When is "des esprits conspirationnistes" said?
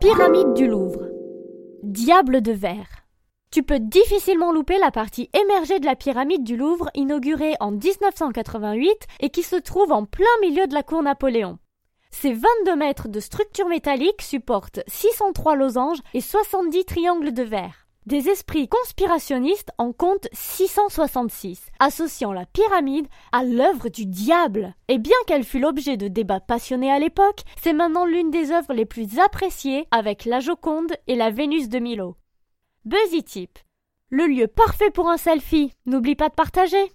18.10-19.70